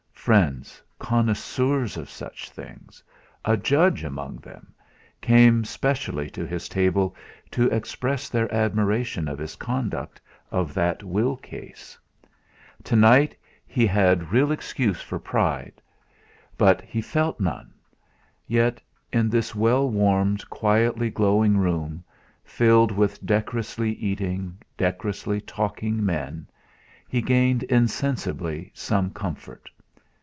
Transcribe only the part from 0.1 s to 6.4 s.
Friends, connoisseurs of such things a judge among them came specially